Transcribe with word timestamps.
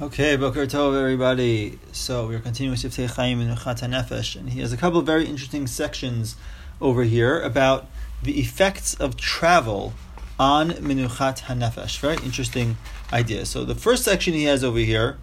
Okay, 0.00 0.36
Boker 0.36 0.64
Tov, 0.64 0.96
everybody. 0.96 1.80
So 1.90 2.28
we're 2.28 2.38
continuing 2.38 2.70
with 2.80 2.82
Siftei 2.84 3.10
Chaim 3.10 3.40
Menuchat 3.40 3.80
Nefesh, 3.80 4.36
and 4.36 4.50
he 4.50 4.60
has 4.60 4.72
a 4.72 4.76
couple 4.76 5.00
of 5.00 5.06
very 5.06 5.26
interesting 5.26 5.66
sections 5.66 6.36
over 6.80 7.02
here 7.02 7.40
about 7.40 7.88
the 8.22 8.38
effects 8.38 8.94
of 8.94 9.16
travel 9.16 9.94
on 10.38 10.70
Menuchat 10.70 11.40
Hanefesh. 11.40 11.98
Very 11.98 12.14
interesting 12.18 12.76
idea. 13.12 13.44
So 13.44 13.64
the 13.64 13.74
first 13.74 14.04
section 14.04 14.34
he 14.34 14.44
has 14.44 14.62
over 14.62 14.78
here, 14.78 15.18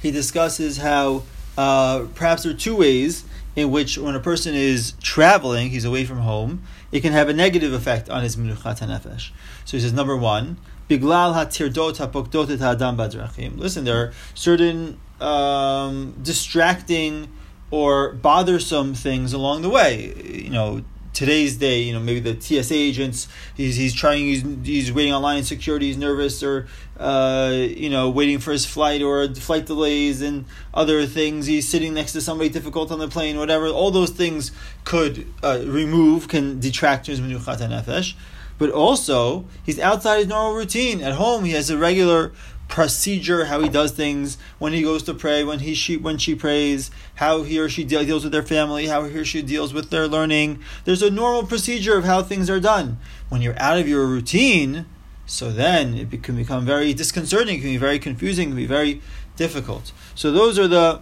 he 0.00 0.12
discusses 0.12 0.76
how 0.76 1.24
uh, 1.58 2.06
perhaps 2.14 2.44
there 2.44 2.52
are 2.52 2.56
two 2.56 2.76
ways 2.76 3.24
in 3.56 3.70
which 3.70 3.98
when 3.98 4.14
a 4.14 4.20
person 4.20 4.54
is 4.54 4.94
traveling, 5.02 5.70
he's 5.70 5.84
away 5.84 6.04
from 6.04 6.18
home, 6.18 6.62
it 6.92 7.00
can 7.00 7.12
have 7.12 7.28
a 7.28 7.32
negative 7.32 7.72
effect 7.72 8.08
on 8.08 8.22
his 8.22 8.36
Menuchat 8.36 8.78
Hanefesh. 8.78 9.30
So 9.64 9.76
he 9.76 9.80
says, 9.80 9.92
number 9.92 10.16
one, 10.16 10.56
Biglal 10.88 11.34
hatirdot 11.34 11.96
hapokdot 11.98 12.50
et 12.50 12.60
adam 12.60 12.96
badrachim. 12.96 13.58
Listen, 13.58 13.84
there 13.84 13.96
are 13.96 14.12
certain 14.34 14.98
um, 15.20 16.14
distracting 16.22 17.28
or 17.70 18.12
bothersome 18.12 18.94
things 18.94 19.32
along 19.32 19.62
the 19.62 19.70
way. 19.70 20.14
You 20.44 20.50
know, 20.50 20.84
today's 21.12 21.56
day, 21.56 21.82
you 21.82 21.92
know, 21.92 22.00
maybe 22.00 22.20
the 22.20 22.40
TSA 22.40 22.74
agents, 22.74 23.28
he's, 23.56 23.76
he's 23.76 23.94
trying, 23.94 24.26
he's, 24.26 24.42
he's 24.64 24.92
waiting 24.92 25.12
online 25.12 25.38
in 25.38 25.44
security, 25.44 25.86
he's 25.86 25.96
nervous, 25.96 26.42
or, 26.42 26.66
uh, 26.98 27.52
you 27.54 27.90
know, 27.90 28.10
waiting 28.10 28.38
for 28.38 28.52
his 28.52 28.64
flight, 28.64 29.02
or 29.02 29.28
flight 29.34 29.66
delays 29.66 30.22
and 30.22 30.44
other 30.72 31.06
things. 31.06 31.46
He's 31.46 31.68
sitting 31.68 31.94
next 31.94 32.12
to 32.12 32.20
somebody 32.20 32.50
difficult 32.50 32.90
on 32.90 32.98
the 32.98 33.08
plane, 33.08 33.38
whatever. 33.38 33.66
All 33.68 33.90
those 33.90 34.10
things 34.10 34.52
could 34.84 35.26
uh, 35.42 35.62
remove, 35.64 36.28
can 36.28 36.60
detract 36.60 37.06
from 37.06 37.16
his 37.16 37.20
menuchat 37.20 37.58
nefesh 37.58 38.14
but 38.60 38.70
also 38.70 39.46
he's 39.64 39.78
outside 39.80 40.18
his 40.18 40.26
normal 40.26 40.54
routine. 40.54 41.00
At 41.00 41.14
home, 41.14 41.46
he 41.46 41.52
has 41.52 41.70
a 41.70 41.78
regular 41.78 42.32
procedure, 42.70 43.46
how 43.46 43.60
he 43.60 43.68
does 43.68 43.92
things 43.92 44.38
when 44.58 44.72
he 44.72 44.82
goes 44.82 45.02
to 45.02 45.12
pray, 45.12 45.44
when 45.44 45.58
he 45.58 45.74
she 45.74 45.96
when 45.96 46.16
she 46.16 46.34
prays, 46.34 46.90
how 47.16 47.42
he 47.42 47.58
or 47.58 47.68
she 47.68 47.84
deals 47.84 48.22
with 48.22 48.32
their 48.32 48.42
family, 48.42 48.86
how 48.86 49.04
he 49.04 49.18
or 49.18 49.24
she 49.24 49.42
deals 49.42 49.74
with 49.74 49.90
their 49.90 50.08
learning. 50.08 50.60
There's 50.84 51.02
a 51.02 51.10
normal 51.10 51.44
procedure 51.44 51.98
of 51.98 52.04
how 52.04 52.22
things 52.22 52.48
are 52.48 52.60
done. 52.60 52.98
When 53.28 53.42
you're 53.42 53.58
out 53.58 53.78
of 53.78 53.88
your 53.88 54.06
routine, 54.06 54.86
so 55.26 55.50
then 55.50 55.94
it 55.94 56.22
can 56.22 56.36
become 56.36 56.64
very 56.64 56.94
disconcerting, 56.94 57.56
it 57.56 57.60
can 57.60 57.70
be 57.70 57.76
very 57.76 57.98
confusing, 57.98 58.48
it 58.48 58.50
can 58.52 58.56
be 58.56 58.66
very 58.66 59.02
difficult. 59.36 59.92
So 60.14 60.30
those 60.30 60.58
are 60.58 60.68
the 60.68 61.00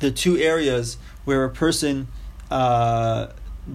the 0.00 0.10
two 0.10 0.36
areas 0.36 0.98
where 1.24 1.44
a 1.44 1.50
person 1.50 2.08
uh, 2.50 3.28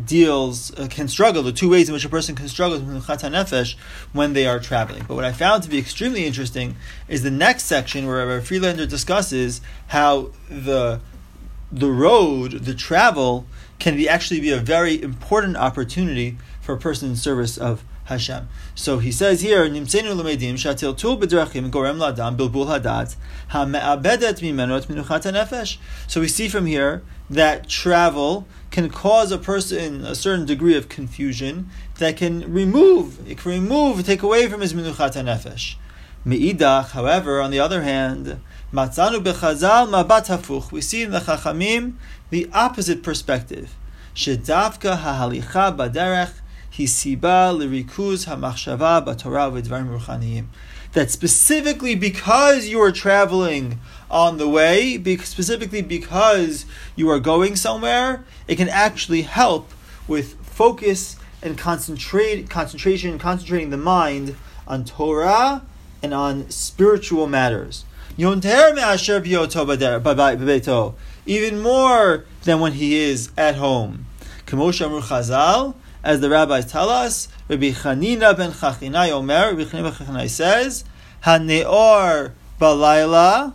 deals 0.06 0.78
uh, 0.78 0.88
can 0.90 1.08
struggle 1.08 1.42
the 1.42 1.52
two 1.52 1.70
ways 1.70 1.90
in 1.90 1.94
which 1.94 2.06
a 2.06 2.10
person 2.10 2.36
can 2.36 2.48
struggle 2.48 2.80
with 2.80 3.06
nefesh 3.06 3.76
when 4.14 4.34
they 4.34 4.46
are 4.46 4.60
traveling. 4.60 5.04
But 5.08 5.16
what 5.16 5.26
I 5.26 5.32
found 5.32 5.64
to 5.64 5.70
be 5.70 5.80
extremely 5.80 6.26
interesting 6.26 6.76
is 7.08 7.24
the 7.24 7.32
next 7.32 7.64
section 7.64 8.06
where 8.06 8.38
a 8.38 8.42
Friedlander 8.42 8.86
discusses 8.86 9.62
how 9.88 10.32
the 10.50 11.02
the 11.72 11.92
road, 11.92 12.52
the 12.52 12.74
travel, 12.74 13.46
can 13.78 13.96
be 13.96 14.10
actually 14.10 14.40
be 14.40 14.50
a 14.50 14.58
very 14.58 15.02
important 15.02 15.56
opportunity 15.56 16.38
for 16.62 16.74
a 16.74 16.78
person 16.78 17.10
in 17.10 17.16
service 17.16 17.58
of 17.58 17.84
Hashem. 18.10 18.50
So 18.76 18.98
he 18.98 19.12
says 19.12 19.42
here, 19.42 19.70
Nimsenu 19.70 20.16
lemedim 20.20 20.56
shatil 20.56 20.98
tul 20.98 21.18
b'drachim 21.18 21.70
gorem 21.72 21.98
ladam 21.98 22.36
bilbul 22.36 22.68
hadat 22.68 23.16
ha'me'abedet 23.50 24.42
mimenot 24.42 24.88
menuchat 24.88 25.32
nefesh. 25.32 25.78
So 26.08 26.22
we 26.22 26.28
see 26.28 26.50
from 26.50 26.66
here 26.66 27.04
that 27.30 27.70
travel 27.70 28.48
can 28.72 28.90
cause 28.90 29.32
a 29.32 29.38
person 29.38 30.04
a 30.04 30.16
certain 30.16 30.46
degree 30.46 30.76
of 30.76 30.90
confusion 30.90 31.70
that 32.00 32.18
can 32.18 32.52
remove, 32.52 33.30
it 33.30 33.38
can 33.38 33.52
remove, 33.52 34.04
take 34.06 34.24
away 34.24 34.48
from 34.48 34.62
his 34.62 34.74
menuchat 34.74 35.14
nefesh. 35.14 35.76
Me'idach, 36.26 36.92
however, 36.92 37.40
on 37.40 37.52
the 37.52 37.60
other 37.60 37.84
hand, 37.84 38.42
matzanu 38.74 39.24
bechazal 39.24 39.88
mabat 39.88 40.28
hafuch. 40.28 40.72
We 40.72 40.82
see 40.82 41.04
in 41.04 41.12
the 41.12 41.20
Chachamim 41.20 41.94
the 42.30 42.50
opposite 42.54 43.04
perspective. 43.04 43.76
Shedavka 44.16 44.98
hahalicha 44.98 45.78
baderech 45.78 46.34
That 50.94 51.12
specifically 51.12 51.96
because 51.96 52.68
you 52.68 52.82
are 52.82 52.92
traveling 52.92 53.80
on 54.10 54.38
the 54.38 54.50
way, 54.50 54.98
specifically 55.18 55.82
because 55.82 56.66
you 56.96 57.10
are 57.10 57.20
going 57.20 57.56
somewhere, 57.56 58.26
it 58.48 58.56
can 58.56 58.70
actually 58.70 59.22
help 59.22 59.72
with 60.08 60.34
focus 60.46 61.16
and 61.42 61.58
concentrate, 61.58 62.50
concentration, 62.50 63.20
concentrating 63.20 63.70
the 63.70 63.78
mind 63.78 64.36
on 64.68 64.84
Torah 64.84 65.64
and 66.02 66.14
on 66.14 66.50
spiritual 66.50 67.28
matters. 67.28 67.86
Even 71.26 71.62
more 71.62 72.26
than 72.44 72.60
when 72.60 72.74
he 72.74 72.98
is 72.98 73.32
at 73.38 73.56
home 73.56 74.06
as 76.04 76.22
the 76.22 76.30
rabbis 76.30 76.72
tell 76.72 76.90
us, 76.90 77.28
Rabbi 77.48 77.72
Chanina 77.72 78.36
ben 78.36 78.52
Chachinai 78.52 79.12
Omer, 79.12 79.54
Rabbi 79.54 79.64
Chanina 79.64 79.84
ben 79.84 79.94
Chachinai 79.94 80.30
says, 80.30 80.86
Haneor 81.24 82.32
balayla 82.60 83.54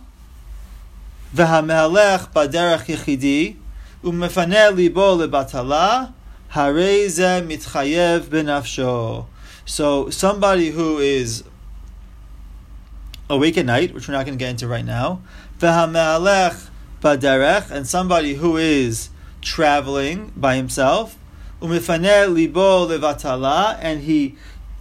v'hamelech 1.33 2.31
baderech 2.31 2.85
yichidi 2.85 3.55
u'mefaneh 4.03 4.75
libo 4.75 5.17
lebatala 5.17 6.13
hareze 6.53 7.45
mitchayev 7.45 8.21
benafsho. 8.25 9.25
So 9.65 10.09
somebody 10.11 10.69
who 10.69 10.99
is 10.99 11.43
awake 13.27 13.57
at 13.57 13.65
night, 13.65 13.93
which 13.93 14.07
we're 14.07 14.13
not 14.13 14.25
going 14.25 14.37
to 14.37 14.43
get 14.43 14.51
into 14.51 14.67
right 14.67 14.85
now, 14.85 15.21
v'hamelech 15.59 16.69
baderech, 17.01 17.71
and 17.71 17.87
somebody 17.87 18.35
who 18.35 18.57
is 18.57 19.09
traveling 19.41 20.31
by 20.35 20.55
himself, 20.55 21.17
umifaneh 21.65 22.33
libo 22.33 22.87
levatala, 22.87 23.77
and 23.81 24.01
he, 24.01 24.35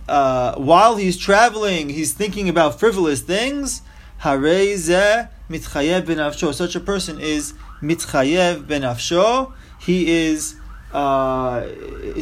uh, 0.09 0.55
while 0.57 0.97
he's 0.97 1.17
traveling, 1.17 1.89
he's 1.89 2.13
thinking 2.13 2.49
about 2.49 2.79
frivolous 2.79 3.21
things. 3.21 3.83
Hareze 4.23 5.29
mitchayev 5.49 6.03
benafsho. 6.03 6.53
Such 6.53 6.75
a 6.75 6.81
person 6.81 7.19
is 7.21 7.55
mitchayev 7.83 8.65
benafsho. 8.65 9.53
He 9.81 10.11
is. 10.11 10.57
Uh, 10.93 11.67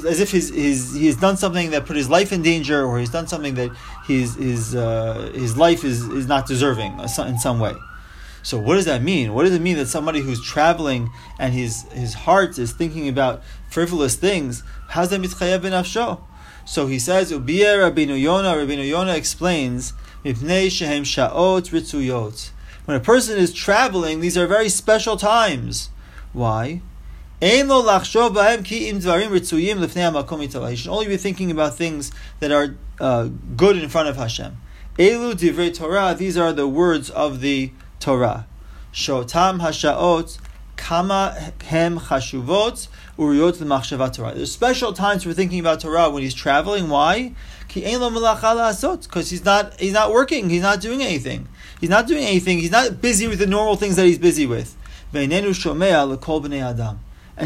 as 0.08 0.18
if 0.18 0.30
he's, 0.30 0.48
he's, 0.48 1.16
done 1.16 1.36
something 1.36 1.72
that 1.72 1.84
put 1.84 1.94
his 1.94 2.08
life 2.08 2.32
in 2.32 2.40
danger, 2.40 2.86
or 2.86 2.98
he's 2.98 3.10
done 3.10 3.26
something 3.26 3.54
that 3.54 3.70
his, 4.06 4.34
his, 4.36 4.74
uh, 4.74 5.30
his 5.34 5.58
life 5.58 5.84
is, 5.84 6.04
is 6.08 6.26
not 6.26 6.46
deserving 6.46 6.98
uh, 6.98 7.06
in 7.26 7.38
some 7.38 7.60
way. 7.60 7.74
So 8.42 8.58
what 8.58 8.74
does 8.74 8.86
that 8.86 9.02
mean? 9.02 9.34
What 9.34 9.44
does 9.44 9.54
it 9.54 9.62
mean 9.62 9.76
that 9.76 9.86
somebody 9.86 10.20
who's 10.20 10.42
traveling 10.44 11.10
and 11.38 11.54
his 11.54 11.82
his 11.92 12.14
heart 12.14 12.58
is 12.58 12.72
thinking 12.72 13.08
about 13.08 13.42
frivolous 13.70 14.16
things? 14.16 14.62
How's 14.88 15.10
that 15.10 15.20
mitchayev 15.20 15.60
benafsho? 15.60 16.20
So 16.64 16.86
he 16.86 16.98
says, 16.98 17.32
Ubiyah 17.32 17.92
Rabbeinu 17.92 18.20
Yonah. 18.20 18.54
Rabbeinu 18.54 18.88
Yonah 18.88 19.14
explains, 19.14 19.92
Mipnei 20.24 20.70
shehem 20.70 21.02
shaot 21.02 21.70
ritzuyot 21.70 22.50
when 22.84 22.96
a 22.96 23.00
person 23.00 23.38
is 23.38 23.52
traveling, 23.52 24.20
these 24.20 24.36
are 24.36 24.46
very 24.46 24.68
special 24.68 25.16
times. 25.16 25.90
Why? 26.32 26.82
He 27.40 27.58
should 27.58 27.70
only 27.70 27.86
be 31.06 31.16
thinking 31.16 31.50
about 31.50 31.74
things 31.74 32.12
that 32.40 32.52
are 32.52 32.76
uh, 33.00 33.28
good 33.56 33.76
in 33.76 33.88
front 33.88 34.08
of 34.08 34.16
Hashem. 34.16 34.56
Elu 34.98 35.34
divrei 35.34 35.74
Torah, 35.74 36.14
these 36.16 36.36
are 36.36 36.52
the 36.52 36.68
words 36.68 37.08
of 37.10 37.40
the 37.40 37.72
Torah. 38.02 38.46
Shotam 38.92 39.60
hashaot 39.60 40.38
kama 40.76 41.52
hem 41.64 41.98
chashuvot 42.00 42.88
uriyot 43.16 43.60
l'machshavat 43.60 44.12
Torah. 44.14 44.34
There's 44.34 44.50
special 44.50 44.92
times 44.92 45.22
for 45.22 45.32
thinking 45.32 45.60
about 45.60 45.80
Torah 45.80 46.10
when 46.10 46.24
he's 46.24 46.34
traveling. 46.34 46.88
Why? 46.88 47.32
Because 47.68 49.30
he's 49.30 49.44
not 49.44 49.78
he's 49.80 49.92
not 49.92 50.12
working. 50.12 50.50
He's 50.50 50.62
not 50.62 50.80
doing 50.80 51.00
anything. 51.00 51.46
He's 51.80 51.90
not 51.90 52.08
doing 52.08 52.24
anything. 52.24 52.58
He's 52.58 52.72
not 52.72 53.00
busy 53.00 53.28
with 53.28 53.38
the 53.38 53.46
normal 53.46 53.76
things 53.76 53.94
that 53.96 54.04
he's 54.06 54.18
busy 54.18 54.46
with. 54.46 54.76
And 55.14 55.32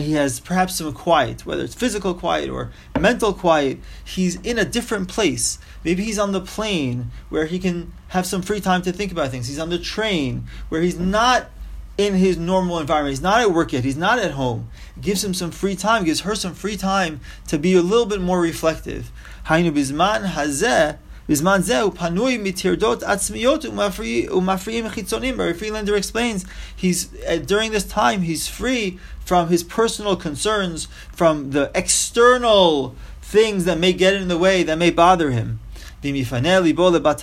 he 0.00 0.12
has 0.14 0.40
perhaps 0.40 0.76
some 0.76 0.93
quiet, 0.93 1.46
whether 1.46 1.64
it's 1.64 1.75
physical 1.75 2.14
quiet 2.14 2.50
or 2.50 2.70
mental 2.98 3.32
quiet. 3.32 3.78
He's 4.04 4.37
in 4.40 4.58
a 4.58 4.64
different 4.64 5.08
place. 5.08 5.58
Maybe 5.84 6.04
he's 6.04 6.19
on 6.19 6.32
the 6.32 6.40
plane 6.40 7.10
where 7.28 7.46
he 7.46 7.58
can 7.58 7.93
have 8.08 8.26
some 8.26 8.43
free 8.43 8.60
time 8.60 8.82
to 8.82 8.93
think 8.93 9.12
about 9.12 9.31
things. 9.31 9.48
He's 9.48 9.58
on 9.58 9.70
the 9.70 9.78
train 9.78 10.46
where 10.69 10.82
he's 10.82 10.98
not 10.98 11.50
in 11.98 12.14
his 12.14 12.37
normal 12.37 12.78
environment. 12.78 13.12
He's 13.12 13.22
not 13.22 13.40
at 13.40 13.52
work 13.52 13.72
yet. 13.72 13.84
He's 13.84 13.96
not 13.96 14.19
at 14.19 14.32
home. 14.32 14.69
It 14.96 15.02
gives 15.02 15.25
him 15.25 15.32
some 15.32 15.50
free 15.50 15.76
time. 15.76 16.04
Gives 16.04 16.20
her 16.20 16.34
some 16.34 16.54
free 16.54 16.76
time 16.76 17.20
to 17.49 17.58
be 17.58 17.75
a 17.75 17.82
little 17.82 18.06
bit 18.06 18.20
more 18.20 18.40
reflective. 18.40 19.10
Hainu 19.46 19.72
bizman 19.72 20.31
hazeh 20.31 20.99
Bizman 21.28 21.62
zeu 21.62 21.90
panui 21.90 22.38
mitirdot 22.38 23.02
atzmiyot 23.02 23.64
umafriim 23.64 24.90
chitzonim. 24.90 25.38
Rabbi 25.38 25.52
Friedlander 25.55 25.96
explains 25.96 26.44
he's 26.75 27.12
uh, 27.25 27.37
during 27.37 27.73
this 27.73 27.84
time 27.84 28.23
he's 28.23 28.46
free 28.46 28.99
from 29.25 29.49
his 29.49 29.64
personal 29.64 30.14
concerns, 30.14 30.87
from 31.12 31.50
the 31.50 31.70
external 31.75 32.94
things 33.20 33.64
that 33.64 33.78
may 33.78 33.93
get 33.93 34.14
in 34.14 34.28
the 34.28 34.38
way, 34.38 34.62
that 34.62 34.78
may 34.78 34.90
bother 34.90 35.32
him. 35.32 35.58
This 36.00 36.31
back 36.31 37.17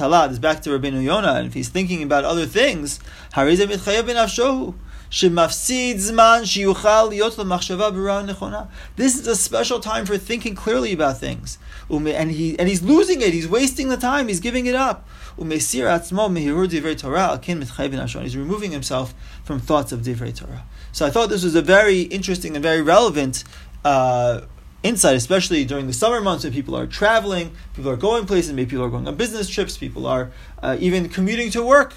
to 0.61 0.71
Rabbi 0.71 0.87
Yonah, 0.89 1.33
and 1.35 1.47
if 1.47 1.53
he's 1.53 1.69
thinking 1.69 2.03
about 2.03 2.25
other 2.25 2.45
things, 2.45 2.99
this 8.95 9.19
is 9.19 9.27
a 9.27 9.35
special 9.35 9.79
time 9.79 10.07
for 10.07 10.17
thinking 10.17 10.55
clearly 10.55 10.91
about 10.91 11.19
things. 11.19 11.59
And, 11.87 12.31
he, 12.31 12.57
and 12.57 12.67
he's 12.67 12.81
losing 12.81 13.21
it. 13.21 13.31
He's 13.31 13.47
wasting 13.47 13.89
the 13.89 13.97
time. 13.97 14.27
He's 14.27 14.39
giving 14.39 14.65
it 14.65 14.73
up. 14.73 15.07
He's 15.37 15.75
removing 18.35 18.71
himself 18.71 19.13
from 19.43 19.59
thoughts 19.59 19.91
of 19.91 20.01
Divrei 20.01 20.35
Torah. 20.35 20.63
So 20.91 21.05
I 21.05 21.11
thought 21.11 21.29
this 21.29 21.43
was 21.43 21.53
a 21.53 21.61
very 21.61 22.01
interesting 22.01 22.55
and 22.55 22.63
very 22.63 22.81
relevant 22.81 23.43
uh, 23.85 24.41
insight, 24.81 25.15
especially 25.15 25.63
during 25.63 25.85
the 25.85 25.93
summer 25.93 26.21
months 26.21 26.43
when 26.43 26.53
people 26.53 26.75
are 26.75 26.87
traveling, 26.87 27.51
people 27.75 27.91
are 27.91 27.97
going 27.97 28.25
places, 28.25 28.51
maybe 28.51 28.71
people 28.71 28.85
are 28.85 28.89
going 28.89 29.07
on 29.07 29.15
business 29.15 29.47
trips, 29.47 29.77
people 29.77 30.07
are 30.07 30.31
uh, 30.63 30.75
even 30.79 31.07
commuting 31.07 31.51
to 31.51 31.63
work 31.63 31.93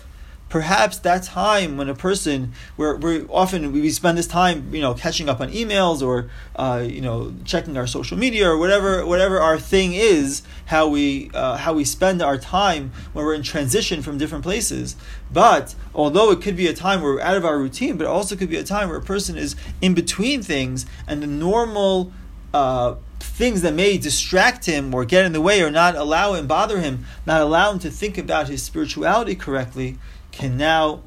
perhaps 0.49 0.99
that 0.99 1.25
time 1.25 1.77
when 1.77 1.89
a 1.89 1.95
person 1.95 2.53
we're, 2.77 2.97
we're 2.97 3.27
often 3.31 3.73
we 3.73 3.91
spend 3.91 4.17
this 4.17 4.29
time 4.29 4.73
you 4.73 4.81
know 4.81 4.95
catching 4.95 5.29
up 5.29 5.41
on 5.41 5.51
emails 5.51 6.03
or 6.03 6.31
uh, 6.55 6.85
you 6.89 7.01
know 7.01 7.35
checking 7.45 7.77
our 7.77 7.87
social 7.87 8.17
media 8.17 8.49
or 8.49 8.57
whatever 8.57 9.05
whatever 9.05 9.41
our 9.41 9.59
thing 9.59 9.93
is 9.93 10.43
how 10.67 10.87
we 10.87 11.31
uh, 11.35 11.57
how 11.57 11.73
we 11.73 11.85
spend 11.85 12.23
our 12.23 12.39
time 12.39 12.93
when 13.13 13.25
we're 13.25 13.35
in 13.35 13.43
transition 13.43 14.03
from 14.03 14.19
different 14.19 14.45
places. 14.45 14.97
But 15.33 15.75
although 15.95 16.31
it 16.31 16.41
could 16.41 16.57
be 16.57 16.69
a 16.69 16.75
time 16.75 17.03
where 17.03 17.15
we're 17.15 17.21
out 17.21 17.37
of 17.37 17.45
our 17.45 17.59
routine 17.59 17.97
but 17.97 18.07
also 18.07 18.37
could 18.37 18.51
be 18.51 18.57
a 18.57 18.65
time 18.65 18.89
where 18.89 18.99
a 18.99 19.03
person 19.03 19.37
is 19.37 19.57
in 19.81 19.95
between 19.95 20.43
things 20.43 20.87
and 21.09 21.23
the 21.23 21.27
normal 21.27 22.13
uh, 22.55 22.95
things 23.19 23.63
that 23.63 23.75
may 23.75 23.99
distract 23.99 24.65
him 24.67 24.95
or 24.95 25.05
get 25.05 25.25
in 25.25 25.33
the 25.33 25.41
way 25.41 25.61
or 25.61 25.71
not 25.71 25.97
allow 25.97 26.35
him 26.35 26.47
bother 26.47 26.81
him 26.81 27.05
not 27.27 27.41
allow 27.41 27.73
him 27.73 27.79
to 27.79 27.91
think 27.91 28.17
about 28.17 28.49
his 28.49 28.63
spirituality 28.63 29.35
correctly 29.35 29.99
can 30.37 30.57
now 30.57 31.03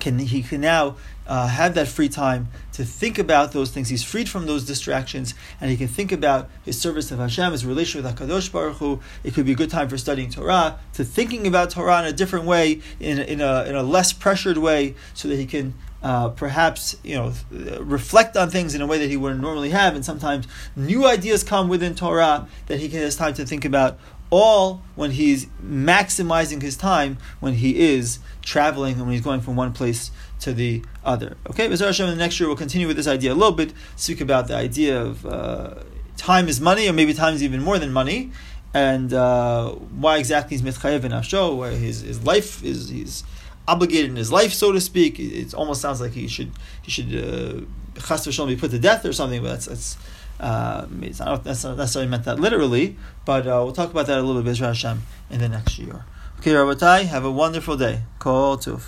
can 0.00 0.18
he 0.18 0.42
can 0.42 0.60
now 0.60 0.96
uh, 1.26 1.46
have 1.48 1.74
that 1.74 1.86
free 1.86 2.08
time 2.08 2.48
to 2.72 2.84
think 2.84 3.18
about 3.18 3.52
those 3.52 3.70
things. 3.70 3.88
He's 3.88 4.02
freed 4.02 4.28
from 4.28 4.46
those 4.46 4.64
distractions, 4.64 5.34
and 5.60 5.70
he 5.70 5.76
can 5.76 5.88
think 5.88 6.12
about 6.12 6.50
his 6.64 6.80
service 6.80 7.10
of 7.10 7.18
Hashem, 7.18 7.52
his 7.52 7.64
relation 7.64 8.02
with 8.02 8.12
Hakadosh 8.12 8.50
Baruch 8.50 8.76
Hu. 8.78 9.00
It 9.22 9.34
could 9.34 9.46
be 9.46 9.52
a 9.52 9.54
good 9.54 9.70
time 9.70 9.88
for 9.88 9.98
studying 9.98 10.30
Torah, 10.30 10.78
to 10.94 11.04
thinking 11.04 11.46
about 11.46 11.70
Torah 11.70 12.00
in 12.00 12.06
a 12.06 12.12
different 12.12 12.46
way, 12.46 12.80
in, 13.00 13.18
in 13.18 13.40
a 13.40 13.64
in 13.64 13.74
a 13.74 13.82
less 13.82 14.12
pressured 14.12 14.58
way, 14.58 14.94
so 15.14 15.28
that 15.28 15.36
he 15.36 15.46
can 15.46 15.74
uh, 16.02 16.30
perhaps 16.30 16.96
you 17.04 17.14
know 17.14 17.32
reflect 17.50 18.36
on 18.36 18.50
things 18.50 18.74
in 18.74 18.80
a 18.80 18.86
way 18.86 18.98
that 18.98 19.08
he 19.08 19.16
wouldn't 19.16 19.40
normally 19.40 19.70
have, 19.70 19.94
and 19.94 20.04
sometimes 20.04 20.46
new 20.74 21.06
ideas 21.06 21.44
come 21.44 21.68
within 21.68 21.94
Torah 21.94 22.48
that 22.66 22.80
he 22.80 22.88
has 22.88 23.16
time 23.16 23.34
to 23.34 23.46
think 23.46 23.64
about 23.64 23.98
all 24.32 24.82
when 24.96 25.10
he's 25.10 25.44
maximizing 25.62 26.62
his 26.62 26.74
time 26.74 27.18
when 27.38 27.52
he 27.52 27.78
is 27.78 28.18
traveling 28.40 28.94
and 28.94 29.02
when 29.02 29.12
he's 29.12 29.20
going 29.20 29.42
from 29.42 29.54
one 29.54 29.72
place 29.72 30.10
to 30.40 30.54
the 30.54 30.82
other. 31.04 31.36
Okay, 31.50 31.68
Bezar 31.68 31.86
Hashem, 31.86 32.08
the 32.08 32.16
next 32.16 32.40
year 32.40 32.48
we'll 32.48 32.56
continue 32.56 32.86
with 32.86 32.96
this 32.96 33.06
idea 33.06 33.32
a 33.32 33.34
little 33.34 33.52
bit, 33.52 33.74
speak 33.94 34.22
about 34.22 34.48
the 34.48 34.56
idea 34.56 35.00
of 35.00 35.26
uh, 35.26 35.74
time 36.16 36.48
is 36.48 36.60
money, 36.60 36.88
or 36.88 36.94
maybe 36.94 37.12
time 37.12 37.34
is 37.34 37.42
even 37.42 37.60
more 37.60 37.78
than 37.78 37.92
money, 37.92 38.32
and 38.72 39.12
uh, 39.12 39.70
why 39.70 40.16
exactly 40.16 40.56
he's 40.56 40.62
mitchayev 40.62 41.00
benafsho, 41.00 41.54
why 41.54 41.70
his, 41.70 42.00
his 42.00 42.24
life 42.24 42.64
is 42.64 42.88
he's 42.88 43.24
obligated 43.68 44.10
in 44.10 44.16
his 44.16 44.32
life, 44.32 44.54
so 44.54 44.72
to 44.72 44.80
speak. 44.80 45.20
It 45.20 45.52
almost 45.52 45.82
sounds 45.82 46.00
like 46.00 46.12
he 46.12 46.26
should 46.26 46.52
he 46.80 46.90
should 46.90 47.14
uh, 47.14 48.46
be 48.46 48.56
put 48.56 48.70
to 48.70 48.78
death 48.78 49.04
or 49.04 49.12
something, 49.12 49.42
but 49.42 49.50
that's, 49.50 49.66
that's 49.66 49.96
uh, 50.40 50.86
it's 51.00 51.20
not 51.20 51.44
necessarily 51.44 52.10
meant 52.10 52.24
that 52.24 52.40
literally, 52.40 52.96
but 53.24 53.46
uh, 53.46 53.60
we'll 53.64 53.72
talk 53.72 53.90
about 53.90 54.06
that 54.06 54.18
a 54.18 54.22
little 54.22 54.42
bit, 54.42 54.54
Bezra 54.54 54.68
Hashem, 54.68 55.02
in 55.30 55.40
the 55.40 55.48
next 55.48 55.78
year. 55.78 56.04
Okay, 56.38 56.52
Rabotai, 56.52 57.04
have 57.04 57.24
a 57.24 57.30
wonderful 57.30 57.76
day. 57.76 58.02
Kol 58.18 58.56
Tuv. 58.56 58.82